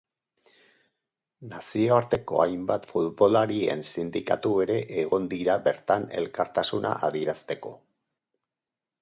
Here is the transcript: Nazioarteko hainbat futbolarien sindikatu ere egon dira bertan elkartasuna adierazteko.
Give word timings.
Nazioarteko 1.49 2.39
hainbat 2.45 2.87
futbolarien 2.93 3.85
sindikatu 3.91 4.55
ere 4.65 4.79
egon 5.03 5.29
dira 5.35 5.59
bertan 5.69 6.09
elkartasuna 6.23 6.97
adierazteko. 7.11 7.77